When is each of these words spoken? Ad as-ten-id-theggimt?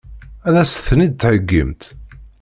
Ad 0.47 0.55
as-ten-id-theggimt? 0.61 1.83